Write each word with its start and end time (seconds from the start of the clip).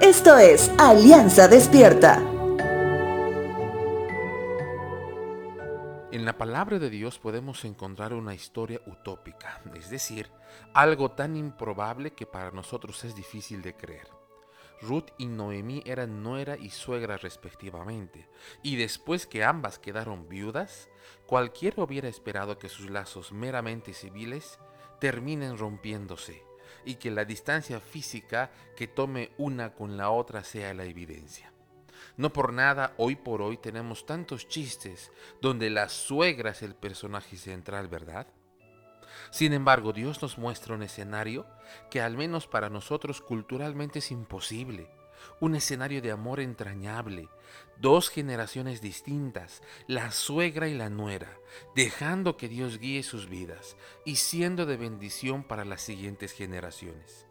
Esto 0.00 0.36
es 0.36 0.70
Alianza 0.78 1.48
Despierta. 1.48 2.18
En 6.12 6.24
la 6.24 6.36
palabra 6.36 6.78
de 6.78 6.90
Dios 6.90 7.18
podemos 7.18 7.64
encontrar 7.64 8.12
una 8.12 8.34
historia 8.34 8.80
utópica, 8.86 9.62
es 9.74 9.88
decir, 9.88 10.30
algo 10.74 11.12
tan 11.12 11.34
improbable 11.36 12.12
que 12.12 12.26
para 12.26 12.50
nosotros 12.50 13.04
es 13.04 13.14
difícil 13.14 13.62
de 13.62 13.74
creer. 13.74 14.08
Ruth 14.82 15.08
y 15.16 15.26
Noemí 15.26 15.82
eran 15.86 16.22
nuera 16.22 16.58
y 16.58 16.70
suegra 16.70 17.16
respectivamente, 17.16 18.28
y 18.62 18.76
después 18.76 19.26
que 19.26 19.44
ambas 19.44 19.78
quedaron 19.78 20.28
viudas, 20.28 20.90
cualquiera 21.26 21.82
hubiera 21.82 22.08
esperado 22.08 22.58
que 22.58 22.68
sus 22.68 22.90
lazos 22.90 23.32
meramente 23.32 23.94
civiles 23.94 24.58
terminen 25.00 25.56
rompiéndose 25.56 26.44
y 26.84 26.96
que 26.96 27.10
la 27.10 27.24
distancia 27.24 27.80
física 27.80 28.50
que 28.76 28.86
tome 28.86 29.30
una 29.38 29.74
con 29.74 29.96
la 29.96 30.10
otra 30.10 30.44
sea 30.44 30.74
la 30.74 30.84
evidencia. 30.84 31.52
No 32.16 32.32
por 32.32 32.52
nada 32.52 32.94
hoy 32.96 33.16
por 33.16 33.42
hoy 33.42 33.56
tenemos 33.56 34.06
tantos 34.06 34.48
chistes 34.48 35.10
donde 35.40 35.70
la 35.70 35.88
suegra 35.88 36.50
es 36.50 36.62
el 36.62 36.74
personaje 36.74 37.36
central, 37.36 37.88
¿verdad? 37.88 38.26
Sin 39.30 39.52
embargo, 39.52 39.92
Dios 39.92 40.22
nos 40.22 40.38
muestra 40.38 40.74
un 40.74 40.82
escenario 40.82 41.46
que 41.90 42.00
al 42.00 42.16
menos 42.16 42.46
para 42.46 42.70
nosotros 42.70 43.20
culturalmente 43.20 43.98
es 43.98 44.10
imposible. 44.10 44.88
Un 45.40 45.54
escenario 45.54 46.02
de 46.02 46.10
amor 46.10 46.40
entrañable, 46.40 47.28
dos 47.78 48.08
generaciones 48.08 48.80
distintas, 48.80 49.62
la 49.86 50.10
suegra 50.12 50.68
y 50.68 50.74
la 50.74 50.88
nuera, 50.90 51.38
dejando 51.74 52.36
que 52.36 52.48
Dios 52.48 52.78
guíe 52.78 53.02
sus 53.02 53.28
vidas 53.28 53.76
y 54.04 54.16
siendo 54.16 54.66
de 54.66 54.76
bendición 54.76 55.44
para 55.44 55.64
las 55.64 55.82
siguientes 55.82 56.32
generaciones. 56.32 57.26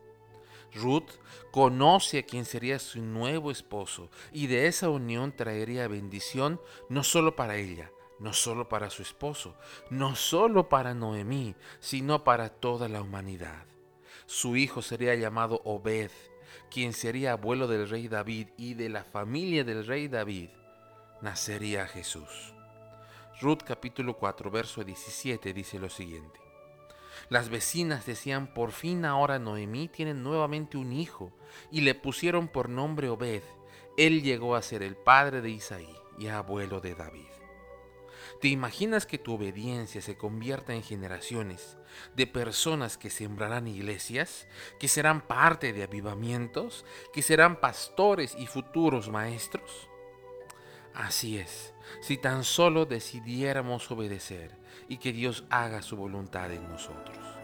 Ruth 0.76 1.10
conoce 1.52 2.20
a 2.20 2.24
quien 2.24 2.46
sería 2.46 2.80
su 2.80 3.02
nuevo 3.02 3.50
esposo 3.50 4.10
y 4.32 4.48
de 4.48 4.68
esa 4.68 4.90
unión 4.90 5.32
traería 5.32 5.88
bendición 5.88 6.60
no 6.90 7.04
solo 7.04 7.36
para 7.36 7.56
ella, 7.56 7.92
no 8.20 8.34
solo 8.34 8.68
para 8.68 8.90
su 8.90 9.02
esposo, 9.02 9.56
no 9.90 10.16
solo 10.16 10.70
para 10.70 10.94
Noemí, 10.94 11.56
sino 11.80 12.24
para 12.24 12.50
toda 12.50 12.90
la 12.90 13.02
humanidad. 13.02 13.66
Su 14.26 14.56
hijo 14.58 14.82
sería 14.82 15.16
llamado 15.16 15.62
Obed, 15.64 16.12
quien 16.70 16.94
sería 16.94 17.34
abuelo 17.34 17.68
del 17.68 17.90
rey 17.90 18.08
David 18.08 18.50
y 18.58 18.74
de 18.74 18.90
la 18.90 19.04
familia 19.04 19.64
del 19.64 19.86
rey 19.86 20.08
David, 20.08 20.50
nacería 21.22 21.88
Jesús. 21.88 22.54
Ruth 23.42 23.64
capítulo 23.66 24.18
4, 24.18 24.50
verso 24.50 24.84
17 24.84 25.54
dice 25.54 25.80
lo 25.80 25.90
siguiente. 25.90 26.40
Las 27.30 27.50
vecinas 27.50 28.06
decían, 28.06 28.54
por 28.54 28.72
fin 28.72 29.04
ahora 29.06 29.40
Noemí 29.40 29.88
tiene 29.88 30.14
nuevamente 30.14 30.78
un 30.78 30.94
hijo, 30.94 31.32
y 31.72 31.82
le 31.82 31.96
pusieron 31.96 32.48
por 32.48 32.70
nombre 32.70 33.10
Obed. 33.10 33.44
Él 33.98 34.22
llegó 34.22 34.56
a 34.56 34.62
ser 34.62 34.84
el 34.84 34.96
padre 34.96 35.42
de 35.42 35.50
Isaí 35.50 35.96
y 36.20 36.28
abuelo 36.28 36.82
de 36.82 36.96
David. 36.96 37.26
¿Te 38.42 38.50
imaginas 38.50 39.06
que 39.06 39.18
tu 39.18 39.34
obediencia 39.34 40.02
se 40.02 40.18
convierta 40.18 40.74
en 40.74 40.84
generaciones 40.84 41.78
de 42.16 42.28
personas 42.28 42.98
que 42.98 43.10
sembrarán 43.10 43.68
iglesias, 43.68 44.48
que 44.80 44.88
serán 44.88 45.22
parte 45.22 45.74
de 45.74 45.84
avivamientos, 45.84 46.86
que 47.14 47.22
serán 47.22 47.60
pastores 47.60 48.36
y 48.38 48.46
futuros 48.46 49.10
maestros? 49.10 49.90
Así 50.94 51.38
es, 51.38 51.74
si 52.02 52.18
tan 52.18 52.44
solo 52.44 52.86
decidiéramos 52.86 53.90
obedecer 53.92 54.58
y 54.88 54.98
que 54.98 55.12
Dios 55.12 55.46
haga 55.50 55.82
su 55.82 55.96
voluntad 55.98 56.52
en 56.52 56.68
nosotros. 56.70 57.35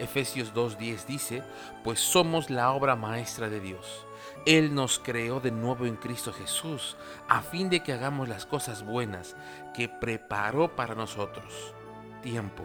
Efesios 0.00 0.54
2.10 0.54 1.04
dice, 1.06 1.42
pues 1.84 2.00
somos 2.00 2.50
la 2.50 2.72
obra 2.72 2.96
maestra 2.96 3.48
de 3.48 3.60
Dios. 3.60 4.06
Él 4.46 4.74
nos 4.74 4.98
creó 4.98 5.40
de 5.40 5.50
nuevo 5.50 5.86
en 5.86 5.96
Cristo 5.96 6.32
Jesús, 6.32 6.96
a 7.28 7.42
fin 7.42 7.68
de 7.68 7.80
que 7.80 7.92
hagamos 7.92 8.28
las 8.28 8.46
cosas 8.46 8.84
buenas 8.84 9.36
que 9.74 9.88
preparó 9.88 10.74
para 10.74 10.94
nosotros 10.94 11.74
tiempo 12.22 12.64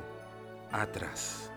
atrás. 0.72 1.51